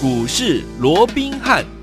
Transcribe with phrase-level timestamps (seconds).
[0.00, 1.77] 股市罗宾汉。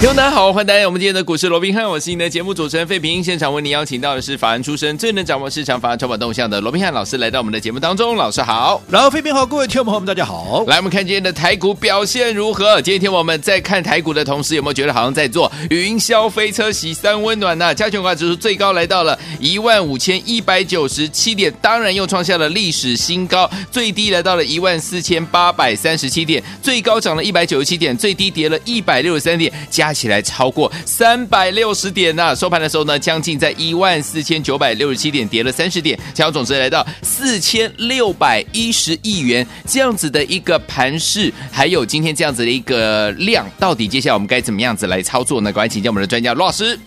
[0.00, 3.22] 听众大家好，欢迎大家来到我们今天的股市罗宾汉，我是你的节目主持人费平。
[3.22, 8.16] 现场为您邀请到的是法案出身、最能掌握市场法案筹码动向的罗宾汉老师，来到我们的节目当中。
[8.16, 10.64] 老师好，然后费平好，各位听众朋友们大家好。
[10.68, 12.80] 来，我们看今天的台股表现如何？
[12.80, 17.74] 今天我们在看台股的同时，有没有觉得好像在做云霄飞车，洗三温暖呢？
[17.74, 30.70] 加权股指数最高来到了一万五千一百九十七点，当然又创下了历史新高，最低来到了一万四千八百三十七点，最高涨了一百九十七点，最低跌了一百六十三点，加起来超过。
[30.84, 45.52] 三百六十点呐、收盘的时候呢，将近在一万四千九百六十七点，跌了三十点，成交总值来到四千六百一十亿元，这样子的一个盘势，还有今天这样子的一个量，到底接下来我们该怎么样子来操作呢？
[45.52, 46.78] 赶快请教我们的专家罗老师。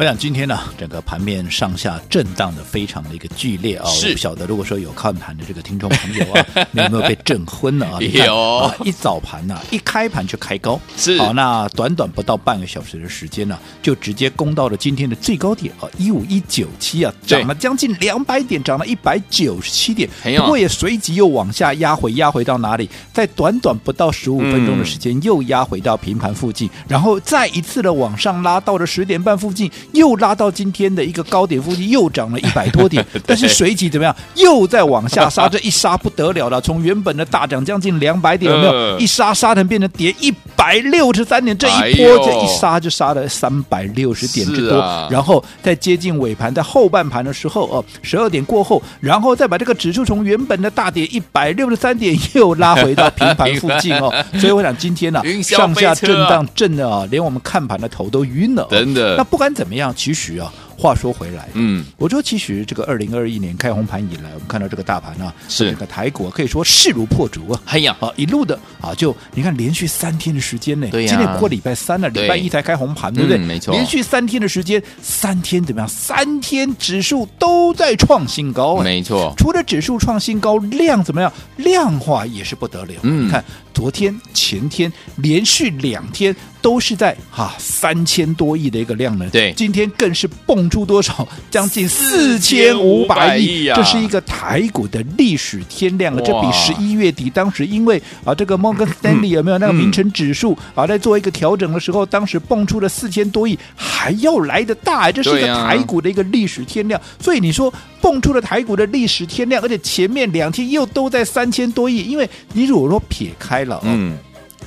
[0.00, 3.84] 我想今天呢，整个盘面上下震荡的非常的一个剧烈啊！
[3.84, 7.98] 是，我不晓得如果说有看盘的这个听众朋友啊， 你有没有被震昏了啊？
[8.00, 22.88] 有啊，一早盘呢、啊，一开盘就开高，是好，那短短不到半个小时的时间呢、啊，就直接攻到了今天的最高点啊，一五一九七啊，涨了将近两百点，涨了一百九十七点，不过也随即又往下压回，压回到哪里？
[23.12, 29.70] 在短短不到十五分钟的时间，又压回到平盘附近，嗯、然后再一次的往上拉到了十点半附近。
[29.92, 34.14] 又拉到今天的一个高点附近，又涨了一百多点， 但是随即怎么样？
[34.34, 36.60] 又在往下杀，这一杀不得了了。
[36.60, 38.98] 从原本的大涨将近两百点，有没有？
[38.98, 44.78] 一杀杀成变成跌一百六十三点，这一波这一杀就杀了三百六十点之多。
[45.10, 54.12] 然后在接近尾盘，在后半盘的时候哦，十二点过后，然后再把这个指数从原本的大跌一百六十三点又拉回到平盘附近哦。
[54.38, 58.66] 所以我想今天呢，上下震荡震的啊，连我们看盘的头都晕了。
[58.70, 59.16] 真的。
[59.16, 60.36] 那不管怎么样，其实。
[60.36, 60.52] 啊。
[60.80, 73.36] 话说回来，嗯，我说其实这个二零二一年开红盘以来，我们看到这个大盘啊，是这个台股可以说势如破竹啊，哎呀，啊一路的啊，就你看连续三天的时间呢，对呀，今天不过礼拜三了，礼拜一才开红盘，对不对？
[73.36, 75.86] 没错，连续三天的时间，三天怎么样？
[75.86, 79.34] 三天指数都在创新高，没错。
[79.36, 81.30] 除了指数创新高，量怎么样？
[81.58, 82.94] 量化也是不得了。
[83.02, 83.44] 嗯，你看
[83.74, 90.70] 昨天、前天连续两天都是在哈三千多亿的一个量能，对，今天更是蹦。
[90.70, 91.26] 出多少？
[91.50, 96.22] 将近四千五百亿，这是一个台股的历史天量啊！
[96.24, 107.00] 这比十一月底当时因为啊这个摩根斯丹利有没有那个名城指数啊在做一个调整的时候，当时蹦出了四千多亿还要来的大，这是一个台股的一个历史天量。
[107.18, 114.18] 所以你说蹦出了台股的历史天量，而且前面两天又都在三千多亿，因为你如果说撇开了，嗯。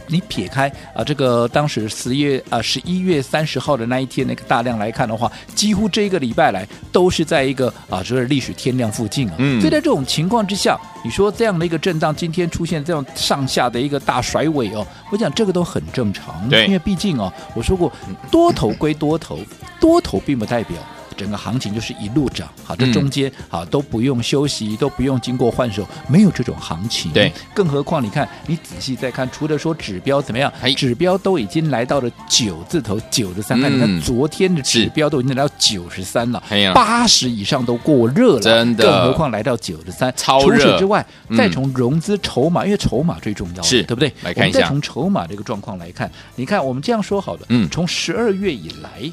[0.07, 9.35] 你撇开啊，这个当时十月啊十一月三十号的那一天那个大量来看的话，几乎这一个礼拜来都是在一个啊，就是历史天量附近啊。
[9.37, 9.61] 嗯。
[9.61, 16.49] 所以在这种情况之下，你说这样的一个震荡，今天出现这样上下的一个大甩尾哦，我讲这个都很正常。
[16.49, 16.65] 对。
[16.65, 17.91] 因为毕竟哦，我说过，
[18.29, 19.39] 多头归多头，
[19.79, 20.75] 多头并不代表。
[21.13, 27.11] 整个行情就是一路涨，好，这中间好都不用休息，都不用经过换手，没有这种行情。
[27.11, 33.59] 对，更何况你看，你仔细再看，除了说指标怎么样，指标都已经来到了九字头，九十三。
[33.61, 36.43] 看，你看昨天的指标都已经来到九十三了，
[36.73, 38.83] 八十以上都过热了，真的。
[38.83, 40.57] 更何况来到九十三，超热。
[40.57, 41.05] 除此之外，
[41.37, 44.11] 再从融资筹码，因为筹码最重要，是对不对？
[44.23, 49.11] 来看一下，再从筹码这个状况来看，你看我们这样说好了，嗯，从十二月以来。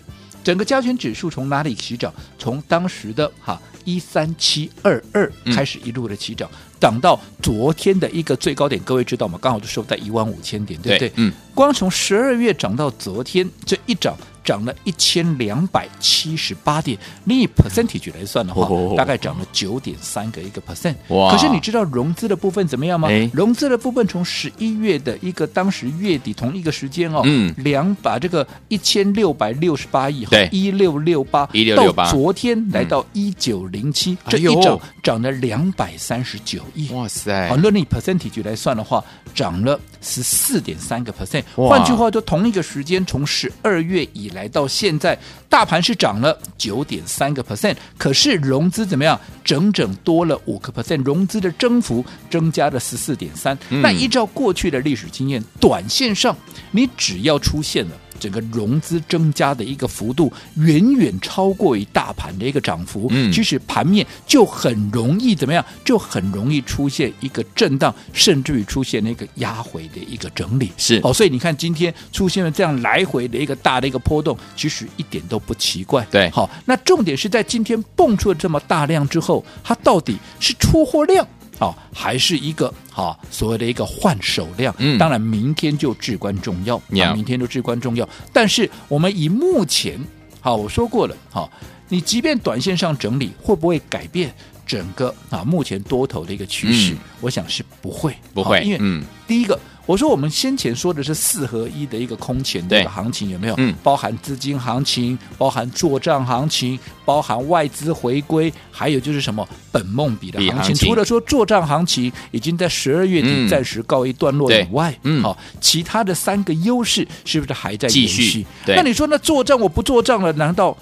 [0.50, 2.12] 整个加权指数从哪里起涨？
[2.36, 6.50] 从当时的哈一三七二二开始一路的起涨，
[6.80, 9.38] 涨、嗯、到昨天的一个最高点，各位知道吗？
[9.40, 11.08] 刚好就收在一万五千点，对不对？
[11.08, 14.16] 对嗯，光从十二月涨到昨天这一涨。
[14.42, 20.94] 涨了一千两百七十八点，你以 percentage 来算的话，哦、大概涨了九点三个一个 percent。
[21.08, 21.30] 哇！
[21.30, 23.08] 可是你知道融资的部分怎么样吗？
[23.08, 36.88] 诶融资的部分从十一月的一个当时月底同一个时间哦，嗯，两把这个一千六百六十八亿，对，一六六八，一六六八，到昨天来到一九零七，这一涨涨了两百三十九亿。
[36.92, 37.48] 哇塞！
[37.48, 39.04] 好，论你 percentage 来算的话，
[39.34, 41.44] 涨了十四点三个 percent。
[41.54, 45.18] 换句话说，同一个时间从十二月以来到现在，
[45.48, 49.18] 大盘是涨了九点三个 percent，可是融资怎么样？
[49.44, 53.56] 整整多了五个 percent，融资的增幅增加了十四点三。
[53.68, 56.36] 那依照过去的历史经验，短线上
[56.70, 57.92] 你只要出现了。
[58.20, 65.64] 整个融资增加的一个幅度远远超过于大盘的一个涨幅，嗯，其实盘面就很容易怎么样？
[65.84, 70.70] 就很容易出现一个震荡，甚至于出现那个压回的一个整理。
[70.76, 76.06] 是哦，所以你看今天出现了这样来回的一个大的一个波动，其实一点都不奇怪。
[76.10, 81.26] 对，好，那重点是在今天蹦出了这么大量之后，它到底是出货量？
[81.60, 84.74] 哦，还是一个好、哦、所谓的一个换手量。
[84.78, 88.08] 嗯，当然明天就至关重要，啊，明天就至关重要。
[88.32, 90.00] 但是我们以目前，
[90.40, 91.48] 好，我说过了，好，
[91.88, 94.34] 你即便短线上整理，会不会改变
[94.66, 96.94] 整个啊目前多头的一个趋势？
[96.94, 99.58] 嗯、我想是不会，不会，因为嗯，第一个。
[99.86, 103.54] 我说我们先前说的是四合一的一个空前的一个行情有没有？
[103.58, 110.62] 嗯，包含资金行情，包含做账行情，包含外资回归，还有就是什么本梦比的行情。
[110.64, 118.76] 行情除了说做账行情已经在十二月底暂时告一段落以外，嗯，好，其他的三个优势是不是还在延续，对。
[118.76, 120.76] 那你说那做账我不做账了，难道？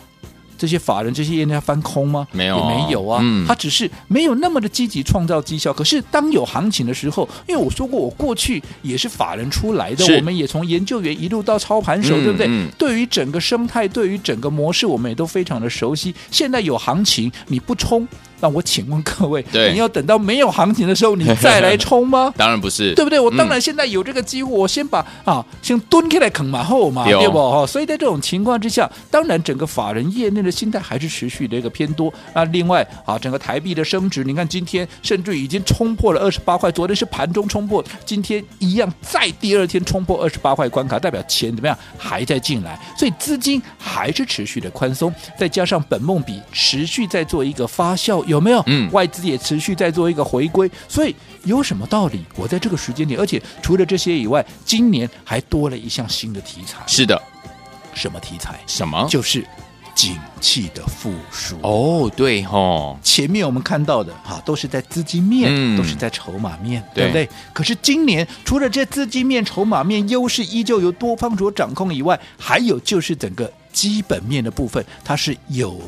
[0.58, 2.26] 这些法人这些业内要翻空吗？
[2.32, 3.20] 没有，也没有啊。
[3.22, 5.72] 嗯，他只是没有那么的积极创造绩效。
[5.72, 12.46] 可是当有行情的时候，因为我说过，我过去也是法人出来的，我们也从研究员一路到操盘手，对不对？
[12.48, 16.12] 嗯，对于整个生态，对于整个模式，我们也都非常的熟悉。
[16.30, 18.06] 现在有行情，你不冲。
[18.40, 22.32] 那我请问各位，你要等到没有行情的时候，你再来冲吗？
[22.38, 23.18] 当然不是，对不对？
[23.18, 27.50] 我当然现在有这个机会，我先把啊，先蹲起来啃马后嘛，对不？
[27.50, 32.12] 哈，所以在这种情况之下，当然整个法人业内的心态还是持续的一个偏多。
[32.32, 48.24] 那另外啊，整个台币的升值，你看今天甚至已经冲破了二十八块，昨天是盘中冲破，今天一样在第二天冲破二十八块关卡，代表钱怎么样还在进来，所以资金还是持续的宽松，再加上本梦比持续在做一个发酵。
[48.28, 48.62] 有没有？
[48.66, 52.24] 嗯，外资也持续在做一个回归，所以有什么道理？
[52.36, 56.82] 我在这个时间点，而且除了这些以外，今年还多了一项新的题材。
[56.86, 57.20] 是的，
[57.94, 58.60] 什么题材？
[58.66, 59.06] 什么？
[59.10, 59.44] 就是
[59.94, 61.56] 景气的复苏。
[61.62, 67.28] 哦，对哦，前面我们看到的哈，都是在资金面，嗯、都是在筹码面，对，对不对？
[67.52, 75.80] 可是今年除了这资金面、筹码面优势依旧由多方所掌控以外，还有就是整个基本面的部分，它是有。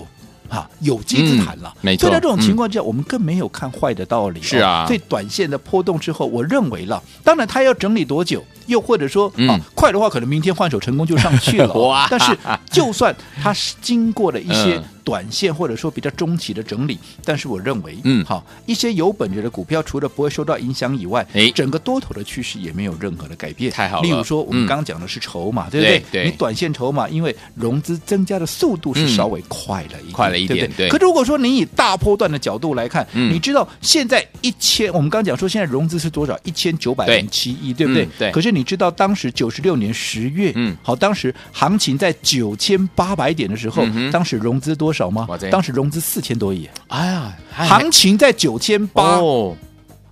[0.51, 2.03] 啊，有机之谈了，嗯、没错。
[2.03, 4.43] 所以在这种情况之下，嗯、我们更没有看坏的道理。
[4.43, 11.73] 是啊，所以短线的波动之后，我认为了，当然它要整理多久，又或者说、嗯、啊，快的话可能明天换手成功就上去了。
[11.81, 12.07] 哇！
[12.11, 12.37] 但是
[12.71, 14.83] 就算它是经过了一些。
[15.01, 23.73] 嗯短线或者说比较中期的整理，但是我认为，嗯，好，一些有本质的股票，除了不会受到影响以外，哎，整个多头的趋势也没有任何的改变。
[23.73, 24.03] 太好了。
[24.03, 26.03] 例如说，我们刚刚讲的是筹码，对不对？
[26.13, 26.25] 对。
[26.27, 30.89] 你短线筹码，因为融资增加的速度是稍微快了一点，快了一点，对。
[30.89, 36.39] 可如果说你以大波段的角度来看，你知道现在一千，我们刚刚讲说现在融资是多少？
[36.45, 38.07] 一千九百零七亿，对不对？
[38.19, 38.31] 对。
[38.31, 45.27] 可是你知道当时九十六年十月，嗯，好，当时行情在九千八百点的时候，当时融资多少吗？
[45.51, 45.71] 当时。
[45.71, 49.21] 融资四千多亿，哎呀，行情在九千八。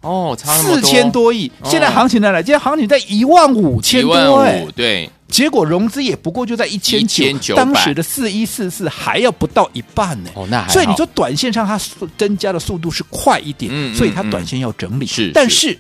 [0.03, 2.41] 哦，四千多亿，现在行情在哪？
[2.41, 11.79] 现在行情在一万五千多，哎，对，结果融资也不过就在一千九，当时的四一四四还要不到一半呢，哦，那还所以你说短线上它
[12.17, 15.07] 增加的速度是快一点，所以它短线要整理。
[15.07, 15.77] 是，但是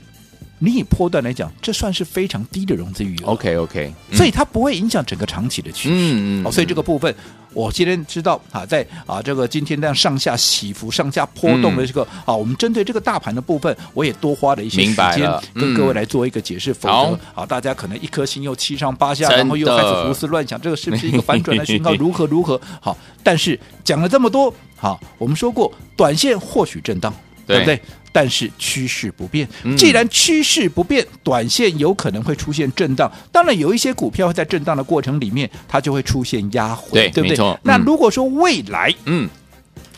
[0.59, 7.15] 你以波段来讲，这算是非常低的融资余额，OK OK，所以它不会影响整个长期的趋势，嗯嗯，所以这个部分。
[7.55, 16.71] 我今天知道啊，在啊这个今天这样上下起伏、上下波动的这个、嗯、啊，我们针对这个大盘的部分，我也多花了一些时间跟各位来做一个解释。
[16.73, 21.95] 嗯、否则啊，大家可能一颗心又七上八下，然后又开始胡思乱想，这个是不是一个反转的讯号？
[21.97, 22.61] 如何如何？
[22.81, 27.13] 好，但是讲了这么多，好，我们说过，短线或许震荡，
[27.49, 27.81] 对，对不对？
[28.13, 29.47] 但是趋势不变，
[29.77, 33.11] 既然趋势不变，短线有可能会出现震荡。
[33.31, 37.37] 当然，有一些股票在震荡的过程里面，它就会出现压回，对，对不对？
[37.39, 39.29] 嗯、那如果说未来，嗯。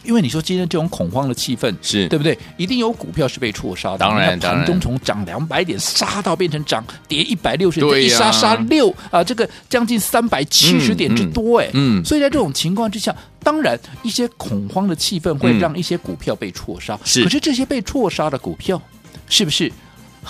[0.02, 2.36] 因为你说今天这种恐慌的气氛是对不对？
[2.56, 3.98] 一定有股票是被错杀的。
[3.98, 11.68] 当然，当然，盘中从涨两百点杀到变成涨跌一百六十点，一杀杀六啊，这个将近三百七十点之多哎。
[11.74, 16.98] 嗯，所以在这种情况之下，当然一些恐慌的气氛会让一些股票被错杀。
[17.04, 18.80] 是，可是这些被错杀的股票，
[19.28, 19.70] 是不是？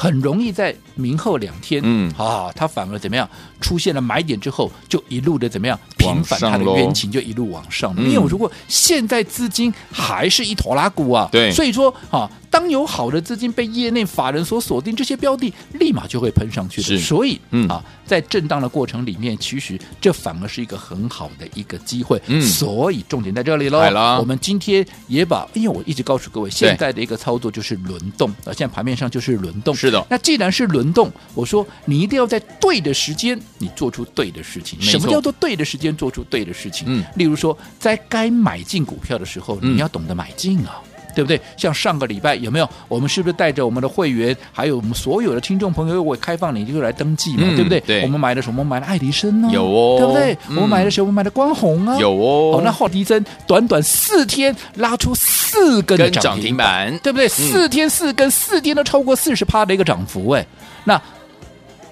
[0.00, 3.28] 很容易在明后两天，嗯啊，它反而怎么样？
[3.60, 5.78] 出现了买点之后，就一路的怎么样？
[5.98, 7.94] 平反它的冤情，就一路往上。
[7.98, 12.30] 因为如果现在资金还是一坨拉股啊，对，所以说啊。
[12.50, 16.98] 当有好的资金被业内法人所锁定，这些标的立马就会喷上去的。
[16.98, 22.20] 所以，嗯啊，在震荡的过程里面，其实这反而是一个很好的一个机会。
[22.26, 23.78] 嗯，所以重点在这里喽。
[24.18, 29.72] 我们今天也把，因为我一直告诉各位，现在的一个操作就是轮动啊，现在盘面上就是轮动。
[29.72, 30.04] 是的。
[30.10, 34.80] 那既然是轮动，我说你一定要在对的时间，你做出对的事情。
[34.82, 36.86] 什么叫做对的时间做出对的事情？
[36.88, 40.82] 嗯，例如说，在该买进股票的时候，你要懂得买进啊。
[41.14, 41.40] 对不对？
[41.56, 42.68] 像上个礼拜有没有？
[42.88, 47.80] 我们是不是带着我们的会员，还有我们所有的听众朋友，我开放你就来登记嘛，嗯、对不对？
[47.80, 48.02] 对。
[48.02, 48.60] 我们买的什么？
[48.60, 49.48] 我们买的爱迪生呢？
[49.52, 50.32] 有哦，对不对？
[50.48, 51.06] 嗯、我们买的什么？
[51.06, 52.52] 我们买的光弘啊，有哦。
[52.54, 57.26] 好，那爱迪生短短四天拉出四根涨停板，涨停板对不对？
[57.26, 60.46] 嗯、四天四根，四天都超过四十趴的一个涨幅，哎，
[60.84, 61.00] 那。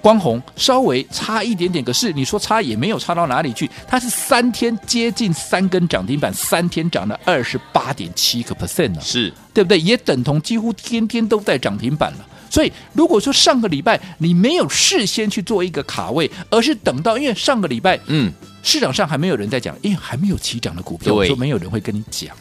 [0.01, 9.79] 光红稍微差一点点，可是你说差也没有差到哪里去，它是三天接近三根涨停板，三天涨了二十八点七个 percent 呢，是对不对？
[9.79, 12.27] 也等同几乎天天都在涨停板了。
[12.49, 18.33] 所以如果说上个礼拜你没有事先去做一个卡位，而是等到因为上个礼拜嗯。
[18.61, 22.35] 市场上还没有人在讲，因为还没有起涨的股票，我说没有人会跟你讲，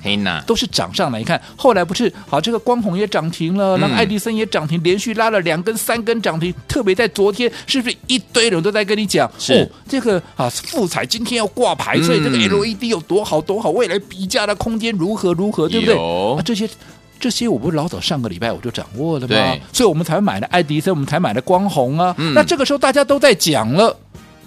[0.46, 1.18] 都是涨上来。
[1.18, 6.52] 你看后来不是好，这个光弘也涨停了，那个爱迪生也涨停，连续拉了两根、三根涨停。
[6.66, 15.94] 特别在昨天，是不是一堆人都在跟你讲，是哦，这个啊富彩今天要挂牌，所以这个 LED 有多好多好，未来比价的空间如何如何，对不对？
[15.96, 16.68] 啊，这些
[17.20, 19.56] 这些我不是老早上个礼拜我就掌握了吗？
[19.72, 22.14] 所以我们才买了爱迪生，我们才买了光弘啊。
[22.34, 23.96] 那这个时候大家都在讲了，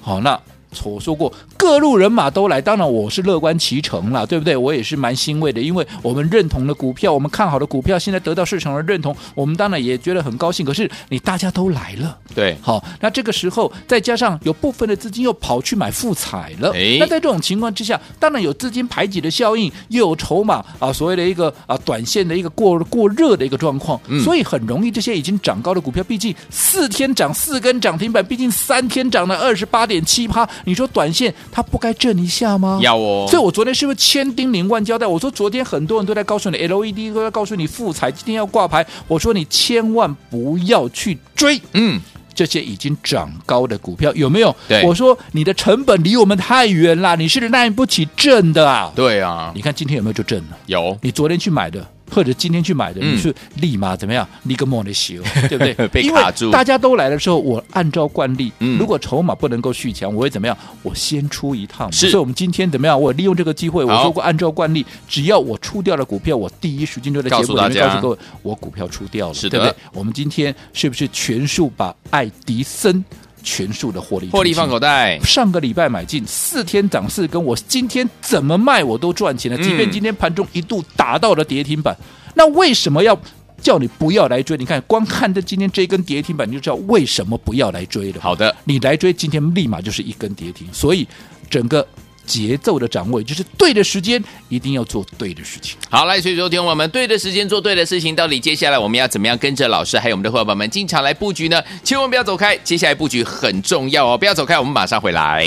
[0.01, 0.39] 好那。
[0.85, 4.55] 我说过，各路人马都来，当然我是乐观其成了，对不对？
[4.55, 10.65] 我也是蛮欣慰的，因为我们认同的股票，我们看好的股票，现在得到市场的认同，我们当然也觉得很高兴。
[10.65, 30.47] 可是你大家都来了，对，好，那这个时候再加上有部分的资金又跑去买富彩了，那在这种情况之下，当然有资金排挤的效应，又有筹码啊，所谓的一个啊短线的一个过过热的一个状况，嗯、所以很容易这些已经涨高的股票，毕竟四天涨四根涨停板，毕竟三天涨了二十八点七趴。
[30.65, 32.79] 你说短线它不该震一下吗？
[32.81, 33.25] 要哦。
[33.29, 35.05] 所以我昨天是不是千叮咛万交代？
[35.05, 38.85] 我说昨天很多人都在告诉你，LED 都在告诉你，富彩今天要挂牌。
[39.07, 41.99] 我说你千万不要去追，嗯，
[42.33, 44.55] 这些已经涨高的股票有没有？
[44.67, 48.91] 对，我说你的成本离我们太远啦，你是耐不起震的啊。
[48.95, 50.57] 对啊，你看今天有没有就震了？
[50.67, 51.85] 有，你昨天去买的。
[52.11, 54.27] 或者今天去买的，你是立马怎么样？
[54.43, 55.15] 立个莫的修，
[55.47, 55.73] 对不对？
[55.87, 56.51] 被卡住。
[56.51, 60.57] 大家都来的时候，我按照惯例，嗯、如果筹码不能够续强，我会怎么样？
[60.83, 61.91] 我先出一趟。
[61.91, 62.09] 是。
[62.09, 62.99] 所以我们今天怎么样？
[62.99, 69.75] 我利用这个机会，我说过按照惯例，只要我出掉了股票，我第一时间就在节目里面告诉各位，我股票出掉了，是的对不对？
[69.93, 73.03] 我们今天是不是全数把爱迪生？
[73.43, 75.19] 全数的获利，获利放口袋。
[75.19, 79.57] 上个礼拜买进，四天涨四根，我今天怎么卖我都赚钱了。
[79.63, 82.05] 即便今天盘中一度打到了跌停板，嗯、
[82.35, 83.19] 那为什么要
[83.61, 84.57] 叫你不要来追？
[84.57, 88.21] 你看，光看这今天这根跌停板，你就知道为什么不要来追了。
[88.21, 90.67] 好的，你来追，今天立马就是一根跌停。
[90.71, 91.07] 所以
[91.49, 91.85] 整个。
[92.25, 95.77] 节奏的掌握，就是对的时间，一定要做对的事情。
[95.89, 101.61] 好，来，所以说听我们对的时间做对的事情，到底接下来我们要怎么样跟着老师还有我们的伙伴们进场来布局呢？
[101.83, 105.45] 千万不要走开，接下来布局很重要哦，不要走开，我们马上回来。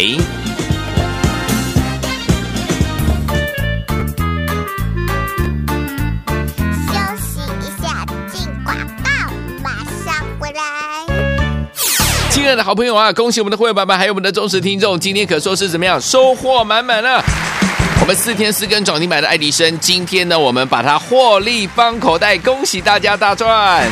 [12.56, 17.22] 的好朋友啊，恭喜我们的会员爸爸，还有我们的忠实听众，今天可说是怎么样，收获满满了。
[18.00, 23.88] 我们四天四根涨停板的爱迪生，今天呢，我们把它获利放口袋，恭喜大家大赚。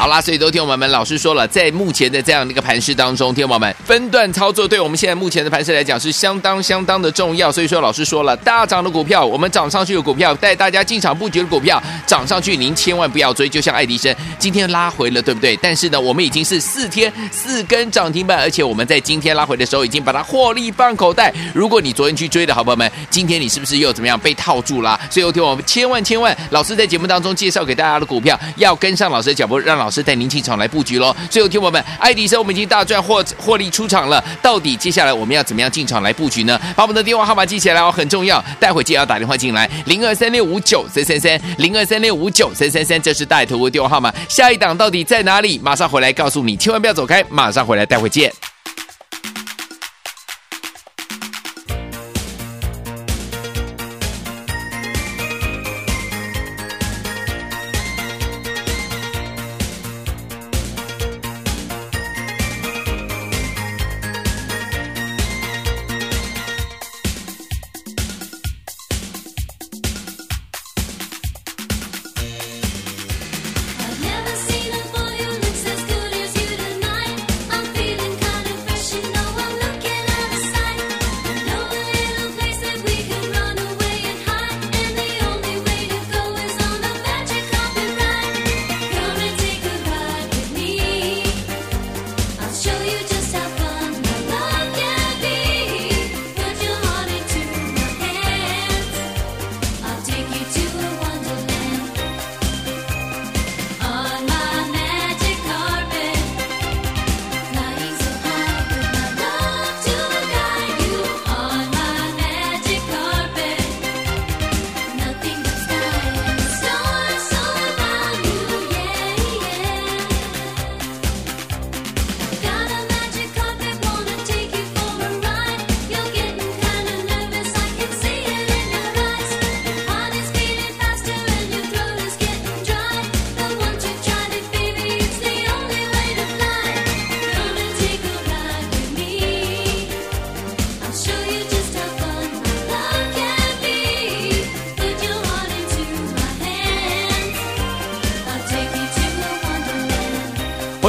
[0.00, 7.52] 好啦，所以都听我们老师说了，在目前的这样的一个盘势当中，听我们分段操作，对我们现在目前的盘势来讲是相当相当的重要。
[7.52, 13.46] 所以说，老师说了，大涨的股票，我们涨上去的股票，带大家进场布局的股票，涨上去您千万不要追。
[13.46, 15.54] 就像爱迪生今天拉回了，对不对？
[15.58, 21.30] 但是呢，我们已经是四天四根涨停板，而且我们在今天拉回的时候，已经把它获利放口袋。
[21.52, 24.98] 如果你昨天去追的好朋友们，今天你是不是又怎么样被套住了？
[25.10, 31.14] 所以，听我们千万千万，老师在节目当中介绍给大家的股票，要跟上老师的脚步，让老师带您进场来布局喽。
[31.28, 34.22] 最后，听我们，爱迪生我们已经大赚获获利出场了。
[34.40, 36.58] 到底接下来我们要怎么样进场来布局呢？
[36.76, 38.42] 把我们的电话号码记起来哦，很重要。
[38.58, 44.12] 待会记得要打电话进来，零二三六五九三三三，零二三六五九三三三，这是带头的电话号码。
[44.28, 45.58] 下一档到底在哪里？
[45.58, 48.32] 马上回来告诉你，千万不要走开，马上回来，待会见。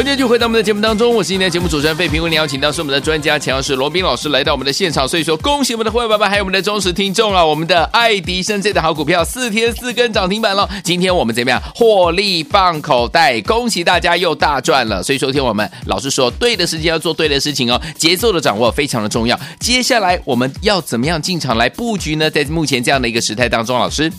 [0.02, 22.28] 欢迎继续回到我们的节目当中，我是今天节目主持人费平，为您邀请到是我们的专家强势罗宾老师来到我们的现场，所以说恭喜我们的会员爸爸还有我们的忠实听众啊，我们的爱迪生这档好股票四天四根涨停板了，今天我们怎么样获利放口袋，恭喜大家又大赚了，所以说听我们老师说对的时间要做对的事情哦，节奏的掌握非常的重要，接下来我们要怎么样进场来布局呢？
[22.28, 24.12] 在目前这样的一个时态当中，老师。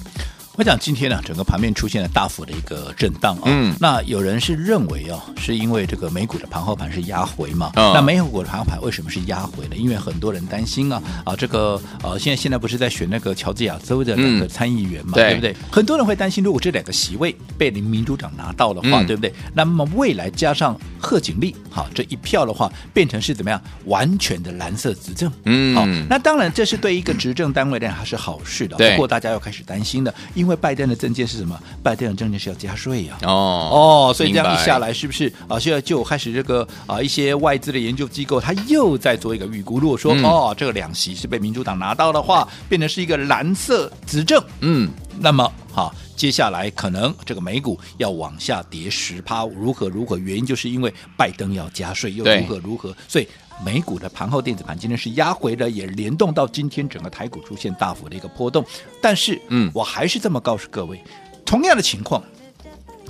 [0.54, 3.44] 我讲今天呢，整个盘面出现了大幅的一个震荡啊。
[3.46, 3.74] 嗯。
[3.80, 7.70] 那有人是认为哦，是因为这个美股的盘后盘是压回嘛？
[7.74, 7.92] 嗯。
[7.94, 9.76] 那美股的盘后盘为什么是压回呢？
[9.76, 15.12] 因为很多人担心啊啊，这个呃，现在现在不是在选那个乔治亚州的两个参议员嘛？
[15.14, 15.56] 嗯、对不对？
[15.70, 19.32] 很多人会担心，如果这两个席位被林民主党拿到的话，嗯、对不对？
[19.54, 23.60] 那么未来加上贺锦丽好这一票的话，变成是怎么样？
[23.86, 25.30] 完全的蓝色执政。
[25.44, 25.74] 嗯。
[25.74, 28.76] 好，那当然这是对一个执政单位来讲还是好事的。
[28.76, 30.14] 不过大家要开始担心的。
[30.34, 31.60] 因为拜登的政见是什么？
[31.82, 33.26] 拜登的政见是要加税呀、啊。
[33.26, 35.58] 哦哦，所以这样一下来，是不是啊？
[35.58, 39.80] 现在就开始这个啊，一些外资的研究机构，他又在做一个预估。
[39.80, 50.16] 如果说、嗯、哦，这个两席是被民主党拿到的话，变成是一个蓝色执政，嗯，那么好、啊，接下来可能这个美股要往下跌十趴，如何如何？
[50.18, 52.94] 原因就是因为拜登要加税，又如何如何？
[53.08, 53.28] 所以。
[53.64, 58.64] 美股的盘后电子盘今天是压回了，也联动到今天整个台股出现大幅的一个波动。
[59.00, 61.00] 但是，嗯，我还是这么告诉各位，
[61.44, 62.20] 同样的情况，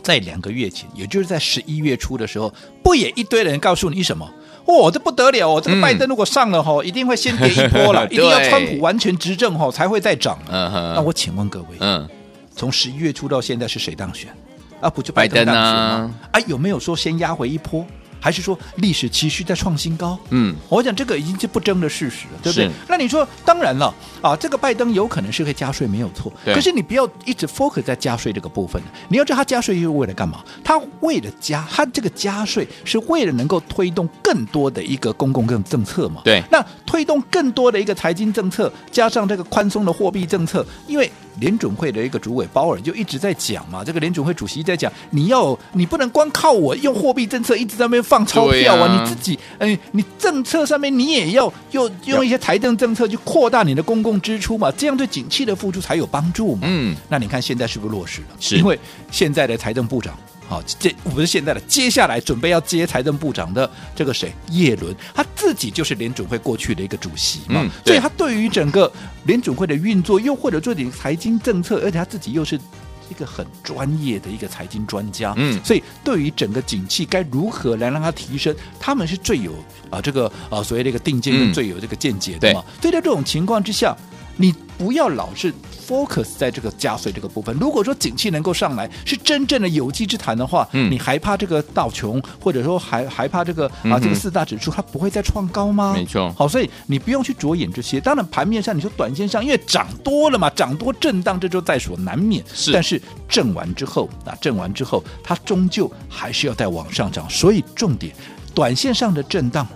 [0.03, 4.31] 在两个月前，也就是在十一月初的时候，不也一堆人告诉你什么？
[4.67, 10.39] 哦，这不得了哦，这个拜登如果上了哈，嗯、一定会先跌一波了， 一定要川普完全执政哈才会再涨。
[10.51, 12.07] 那我请问各位，嗯，
[12.55, 14.35] 从十一月初到现在是谁当选？
[14.81, 16.15] 啊，不就拜登当选吗？
[16.33, 17.87] 啊，啊，有没有说先压回一波？
[18.21, 20.17] 还是说历史期续在创新高？
[20.31, 22.71] 嗯，我讲这个已经是不争的事实了，对不对？
[22.89, 26.33] 那你说，当然了啊，这个拜登有可能是会加税，没有错。
[26.45, 30.45] 可是你不要一直 focus 在加税这个部分，你要知道他加税是为了干嘛？
[30.63, 36.23] 他为了加，他这个加税是为了能够推动更多的一个公共政政策嘛？
[36.25, 36.41] 对。
[36.49, 41.11] 那推动更多的一个财经政策，加上这个宽松的货币政策，因为。
[41.41, 56.63] 联准会的一个主委鲍尔就一直在讲嘛，这个联准会主席在讲，你要你不能光靠我用货币政策一直在那边放钞票啊，啊你自己哎，你政策上面你也要用用一些财政政策去扩大你的公共支出嘛，这样对景气的付出才有帮助嘛。
[56.65, 58.29] 嗯，那你看现在是不是落实了？
[58.39, 58.79] 是因为
[59.11, 60.17] 现在的财政部长。
[60.53, 64.31] 好，这不是现在的，接下来准备要接财政部长的这个谁？
[64.51, 68.93] 叶伦，他自己就是联准会过去的一个主席嘛，嗯、所以他对于整个
[69.25, 72.61] 联准会的运作，又或者做点财经政策，而且他自己又是
[73.09, 79.55] 一个很专业的一个财经专家，嗯，所以对于整个景气该如何来让它提升，他们是最有
[79.89, 82.63] 啊这个啊所谓的一个定见跟最有这个见解的嘛。
[82.67, 83.97] 嗯、所以在这种情况之下，
[84.37, 85.53] 你不要老是。
[85.85, 87.55] focus 在这个加税这个部分。
[87.59, 95.93] 如果说景气能够上来，是真正的有机之谈的话，嗯，你还怕这个道琼，或者说还还怕这个啊这个四大指数它不会再创高吗？
[95.95, 96.33] 没错。
[96.39, 98.01] 好，所以你不用去着眼这些。
[98.01, 102.43] 当然，盘面上你说短线上因为涨多了嘛，涨多震荡，这就在所难免。
[102.55, 102.73] 是。
[102.73, 107.29] 但是震完之后啊，震完之后，它终究还是要再往上涨。
[107.29, 108.15] 所以重点，
[108.55, 109.67] 短线上的震荡。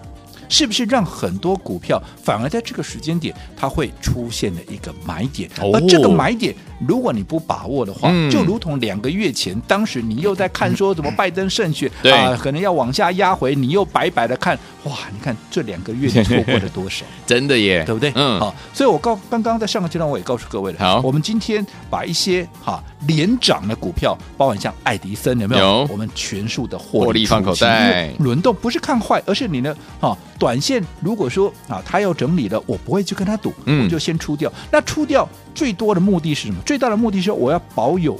[0.48, 5.50] 是不是让很多股票反而在这个时间点它会出现了一个买点？
[5.72, 6.54] 而这个买点，
[6.86, 14.92] 如果你不把握的话，就如同两个月前，当时你又在看说什么拜登胜选啊，可能要往下压回，你又白白的看，哇！
[15.12, 17.04] 你看这两个月你错过了多少？
[17.26, 18.12] 真的耶，对不对？
[18.14, 25.86] 嗯，好，所以我告刚刚在上个阶段我也告诉各位了，好，我们今天把一些哈连涨的股票，包含像爱迪生有没有？
[25.90, 30.16] 我们全数的获利放口袋，轮动不是看坏，而是你呢，哈。
[30.38, 34.52] 短线如果说啊，他要整理了，我不会去跟他赌，嗯、我就先出掉。
[34.70, 36.60] 那出掉最多的目的是什么？
[36.66, 38.18] 最大的目的是我要保有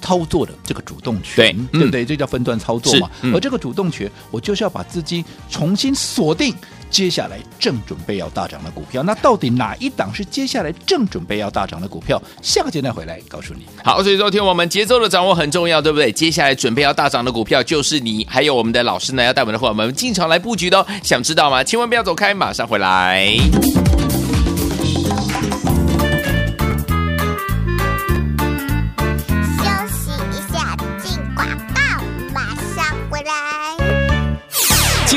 [0.00, 2.04] 操作的这个主动权，对，对不对？
[2.04, 3.10] 嗯、这叫分段操作嘛。
[3.22, 6.54] 嗯、而这个主动权，我就是要把资金重新锁定。
[6.90, 12.20] 接下来正准备要大涨的股票，那到底哪一档是接下来正准备要大涨的股票？
[12.42, 13.64] 下个阶段回来告诉你。
[13.82, 16.10] 好，所以说听我们节奏的掌握很重要，对不对？
[16.10, 20.86] 接下来准备要大涨的股票就是你，还有我们的老师呢，要带我们的伙伴们进场来布局的哦。
[21.02, 21.62] 想知道吗？
[21.62, 23.36] 千万不要走开，马上回来。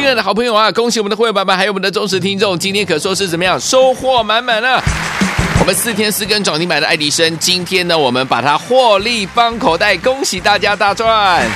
[0.04, 4.84] 亲爱的好朋友啊，恭喜我们的会员爸爸，还有我们的忠实听众，今天可说是怎么样，收获满满了。
[5.62, 11.50] 我们四天四根涨停板的爱迪生，今天呢，我们把它获利放口袋，恭喜大家大赚。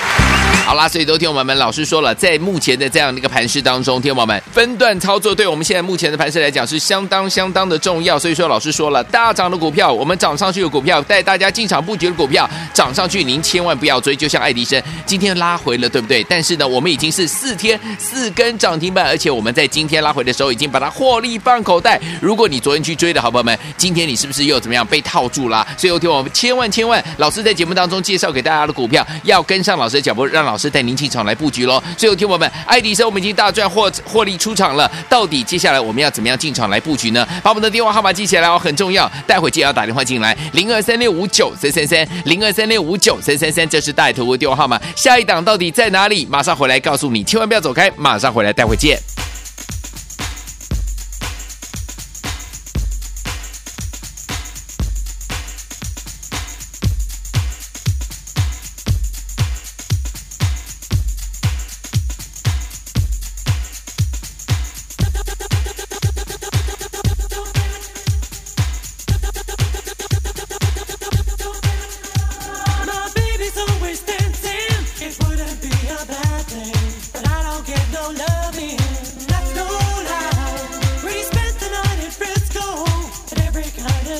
[0.67, 8.19] 好啦，所以都听我们老师说了，在目前的这样的一个盘势当中，听我们分段操作，对我们现在目前的盘势来讲是相当相当的重要。
[8.19, 14.13] 所以说，老师说了，大涨的股票，我们涨上去的股票，带大家进场布局的股票，涨上去您千万不要追。
[14.13, 16.21] 就像爱迪生今天拉回了，对不对？
[16.25, 21.97] 但是呢，我们已经是四天四根涨停板，而且我们在今天拉回的时候，已经把它获利放口袋。
[22.21, 25.65] 如果你昨天去追的好朋友们，今天你是不是又怎么样被套住了？
[25.77, 31.81] 所以，听我们千万千万，老师在节目当中介绍给大家的股票，要跟上老师的脚步，让老师带您进场来布局喽。
[31.95, 34.89] 最后，听我们爱迪生，我们已经大赚获获利出场了。
[35.09, 37.27] 到底接下来我们要怎么样进场来布局呢？
[37.43, 39.09] 把我们的电话号码记起来哦，很重要。
[39.25, 44.81] 待会记得要打电话进来，零二三六五九三三三，零二三六五九三三三，这是带头的电话号码。
[44.95, 46.25] 下一档到底在哪里？
[46.25, 48.97] 马上回来告诉你，千万不要走开，马上回来，待会见。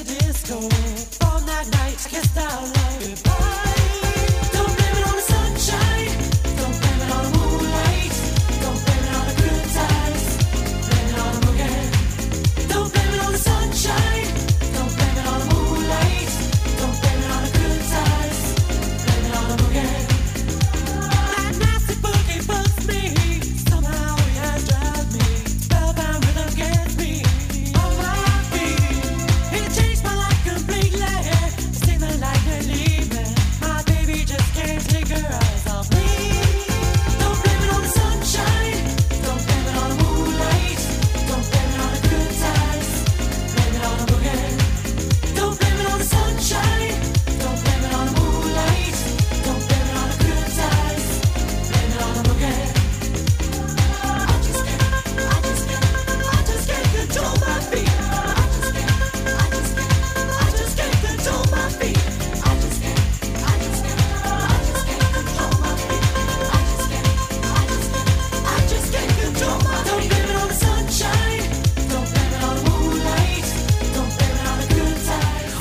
[0.07, 0.59] disco.
[0.59, 1.25] Eh.
[1.25, 3.56] All night, nights, I can't stop.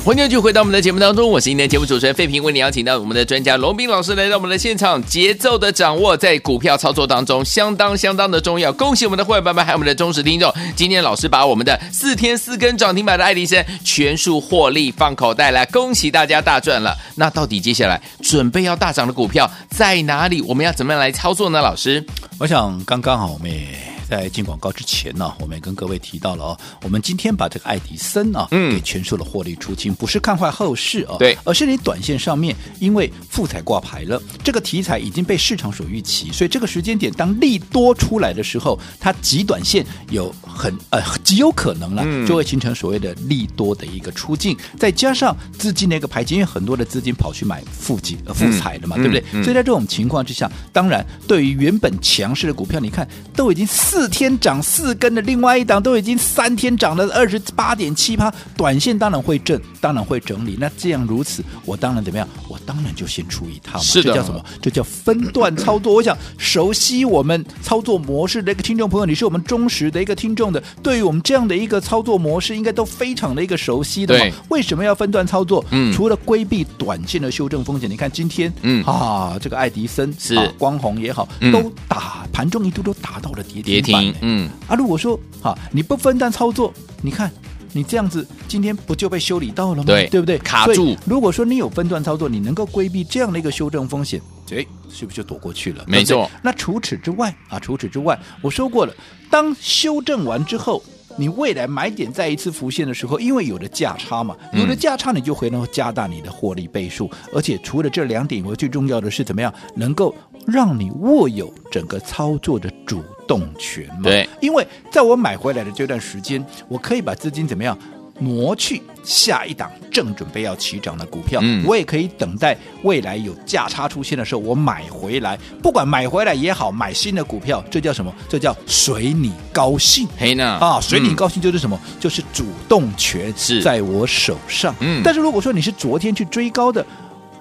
[0.06, 5.02] 欢迎继续回到我们的节目当中，我是今天节目主持人费平，为你邀请到我们的专家龙斌老师来到我们的现场。
[5.02, 8.72] 节奏的掌握在股票操作当中相当相当的重要。
[8.72, 10.54] 恭喜我们的会员朋友们，还有我们的忠实听众。
[10.76, 16.96] 今天老师把我们的四天四根涨停板的爱迪生全数获利放口袋来，恭喜大家大赚了。
[17.16, 20.40] 那到底接下来准备要大涨的股票在哪里？
[20.42, 21.60] 我们要怎么样来操作呢？
[21.60, 22.06] 老师，
[22.38, 23.95] 我想刚刚好我们也。
[24.08, 49.20] 在进广告之前呢，我们也跟各位提到了哦，我们今天把这个爱迪生啊，嗯，给全数的获利出清，不是看坏后市哦，对，而是你短线上面因为富彩挂牌了，这个题材已经被市场所预期，所以这个时间点当利多出来的时候，它极短线有很呃极有可能了，就会形成所谓的利多的一个出境，再加上资金的一个排挤，因为很多的资金跑去买富集呃富彩了嘛，对不对？
[49.42, 53.95] 所以在这种情况之下，当然对于原本强势的股票，你看都已经四。
[53.96, 60.54] 四天涨四根的，另外一档都已经三天涨了二十八点七趴，短线当然会震，当然会整理。
[60.60, 62.28] 那这样如此，我当然怎么样？
[62.46, 63.82] 我当然就先出一套嘛。
[63.82, 64.44] 是的，这叫什么？
[64.60, 65.94] 这叫分段操作。
[65.94, 74.20] 我想熟悉我们操作模式的一个听众朋友，你是我们忠实的一个听众的，对于我们这样的一个操作模式，应该都非常的一个熟悉的嘛。
[74.20, 74.32] 对。
[74.50, 75.64] 为什么要分段操作？
[75.70, 84.14] 嗯，除了规避短线的修正风险，你看今天，嗯啊，这个爱迪生是、啊、光红也好，都打盘中一度都达到了跌停。
[84.20, 86.72] 嗯啊，如果说哈你不分段操作，
[87.02, 87.30] 你看
[87.72, 89.84] 你这样子，今天不就被修理到了吗？
[89.86, 90.38] 对，对不对？
[90.38, 90.96] 卡住。
[91.06, 94.20] 如果说你有分段操作，你能够规避这样的一个修正风险，
[94.50, 95.84] 哎，是不是就躲过去了？
[95.86, 96.24] 没错。
[96.24, 98.94] 对对，那除此之外啊，除此之外，我说过了，
[99.30, 100.82] 当修正完之后。
[101.16, 107.10] 你未来买点再一次浮现的时候，因为有了价差嘛，有了价差，你就会能够加大你的获利倍数。
[107.32, 110.14] 而且除了这两点以外，最重要的是怎么样能够
[110.46, 114.02] 让你握有整个操作的主动权嘛？
[114.04, 117.76] 对，因为在我买回来的这段时间，我可以把资金怎么样？
[118.18, 125.38] 挪去下一档正准备要起涨的股票，嗯，我也可以等待未来有价差出现的时候，我买回来。
[125.62, 128.12] 不管买回来也好，买新的股票，这叫什么？
[128.28, 130.08] 这叫随你高兴。
[130.18, 131.78] 嘿呢啊，随你高兴就是什么？
[131.84, 134.74] 嗯、就是主动权是在我手上。
[134.80, 136.84] 嗯，但是如果说你是昨天去追高的，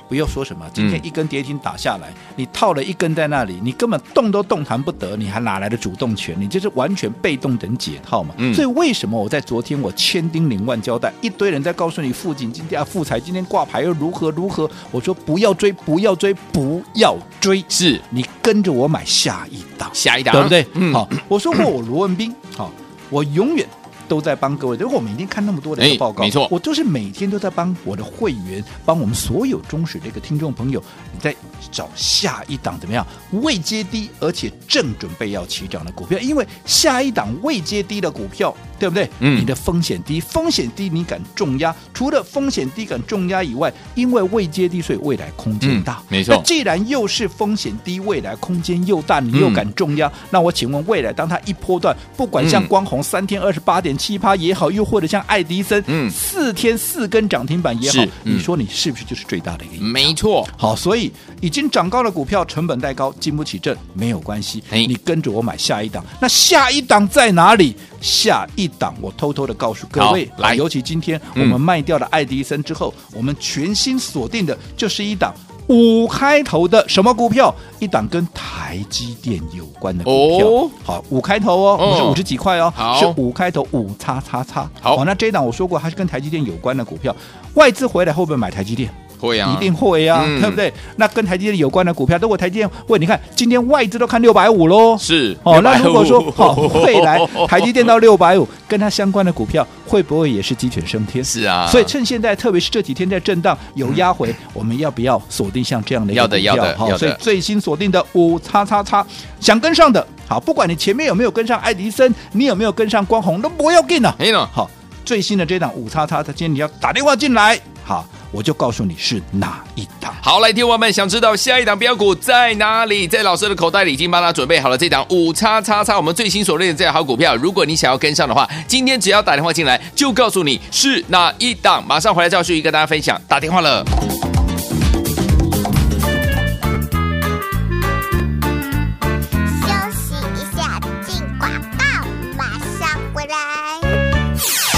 [0.07, 6.35] 不要说什么，今天一根跌停打下来，嗯、你套了一根在那里，你根本动都动弹不得，你还哪来的主动权？
[6.39, 8.33] 你这是完全被动等解套嘛。
[8.37, 14.69] 嗯、所以为什么我在昨天我千叮咛万交代，一堆人在告诉你富锦今天啊富彩今天挂牌又如何如何？
[14.91, 20.67] 我说不要追，不要追，不要追，是你跟着我买下一档，下一档，对不对？
[20.73, 22.71] 嗯，好，我说过我罗文斌，好，
[23.09, 23.67] 我永远。
[24.07, 31.35] 都在帮各位，如果我每天看那么多的一个报告，没错，我都是每天都在帮我的会员，帮我们所有忠实的一个听众朋友，你在
[31.71, 33.05] 找下一档怎么样？
[33.31, 39.09] 未接低而且正准备要起涨的股票，因为下一档未接低的股票，对不对？
[39.19, 41.75] 嗯，你的风险低，风险低你敢重压？
[41.93, 46.35] 除了风险低敢重压以外，因为未接低，所以未来空间大，嗯、没错。
[46.35, 50.07] 那既然又是风险低，未来空间又大，你又敢重压？
[50.07, 53.95] 嗯、那我请问，未来当它一波段，不管像光红三天二十八点。
[54.05, 59.83] 奇葩也好，又或者像爱迪生，嗯，四天四根涨停板也好，嗯、你说你是不是就是最大的一个？
[59.83, 61.11] 没错，好，所以
[61.41, 66.05] 已经涨高的股票，成本太高，经不起震，没有关系，哎、你跟着我买下一档。
[66.19, 67.75] 那下一档在哪里？
[68.01, 75.33] 下一档我偷偷的告诉各位，来，尤其今天我们卖掉了爱迪生之后，嗯、我们全新锁定的就是一档。
[75.67, 77.53] 五开头的什么股票？
[77.79, 80.47] 一档跟台积电有关的股票。
[80.47, 84.69] 哦、好，五开头哦，不、哦、是五十几块哦，是五开头五叉叉叉。
[84.79, 87.15] 好，那这一档我说过，它是跟台积电有关的股票。
[87.55, 88.93] 外资回来会不会买台积电？
[89.19, 90.73] 会啊，一定会啊，嗯、对不对？
[90.97, 95.61] 那跟台积电有关的股票，如果台积电，喂，你看今天外资都看六百五喽，是哦。
[95.61, 101.23] 那如果说好、哦， 未来台积电到六百五，跟它相关的股票会不会也是鸡犬升天？
[101.23, 101.67] 是啊。
[101.67, 106.39] 所以趁现在，特别是这几天在震荡有压回，嗯、我们要不要锁定像这样的一个股票？
[106.39, 106.97] 要的，要的，好。
[106.97, 109.05] 所以最新锁定的五叉叉叉，
[109.39, 114.15] 想跟上的，好，不管你前面有没有跟上爱迪生，你有没有跟上光弘，都不要紧了，
[114.51, 114.69] 好，
[115.03, 118.05] 最新的这档五叉叉，他今天你要打电话进来，好。
[118.35, 120.13] 我就告诉你是哪一档。
[120.21, 123.07] 好，来，听友们想知道下一档标股在哪里？
[123.07, 127.33] 在老师的口袋里已经帮他准备好了这档五叉叉叉，我们最新锁定的这档好股票。
[127.37, 131.81] 如果你想要跟上的话，今天只要打电话进来，就告诉你是哪一档。
[131.87, 133.19] 马上回来，赵旭宇跟大家分享。
[133.25, 133.85] 打电话了。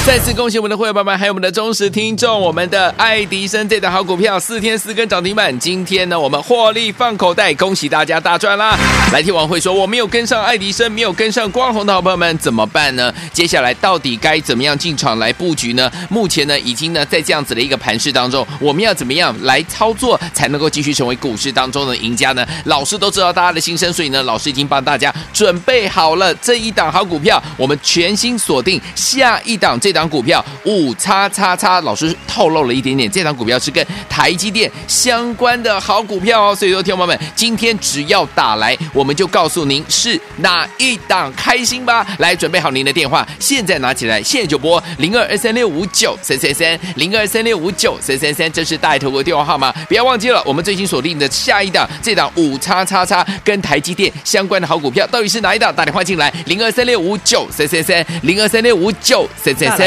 [0.07, 8.77] 再次恭喜我们的会员朋友们，还有我们的忠实听众，我们的爱迪生这档好股票四天四根涨停板，今天呢我们获利放口袋，恭喜大家大赚啦！
[9.11, 13.13] 来听王会说我没有跟上爱迪生，没有跟上光弘的好朋友们怎么办呢？
[13.33, 15.91] 接下来到底该怎么样进场来布局呢？
[16.09, 22.47] 目前呢已经呢在这样子的一个盘势当中，我们要怎么样来操作才能够继续成为股市当中的赢家呢？
[22.63, 29.91] 老师都知道大家的心声，所以呢老师已经帮大家准备好了这一档好股票，我们全新锁定下一档这。
[29.96, 36.55] 这档股票五叉叉叉，老师透露了一点点，这档股票是跟台积电相关的好股票哦。
[36.55, 42.05] 所以说，听众朋友们，今天只要打来，我们就告诉您是哪一档，开心吧？
[42.19, 50.43] 来，准备好您的电话，现在拿起来，现在就拨零二二三六五九三三三零二三六五九三三三，这是大头的电话号码，不要忘记了。
[50.45, 55.73] 我们最新锁定的下一档，这档五叉叉叉跟台积电相关的好股票，到底是哪一档？
[55.75, 59.86] 打电话进来，零二三六五九三三三零二三六五九三三三。